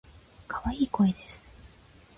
[0.47, 1.53] 可愛い声です。